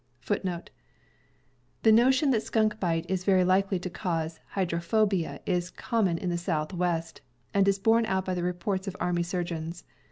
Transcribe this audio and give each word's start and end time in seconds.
The 1.83 1.91
notion 1.91 2.31
that 2.31 2.41
skunk 2.41 2.79
bite 2.79 3.05
is 3.07 3.23
very 3.23 3.43
likely 3.45 3.77
to 3.77 3.87
cause 3.91 4.39
hydrophobia 4.53 5.41
is 5.45 5.69
common 5.69 6.17
in 6.17 6.31
the 6.31 6.39
Southwest, 6.39 7.21
and 7.53 7.67
is 7.67 7.77
borne 7.77 8.07
out 8.07 8.25
by 8.25 8.33
the 8.33 8.41
reports 8.41 8.87
of 8.87 8.97
army 8.99 9.21
surgeons. 9.21 9.83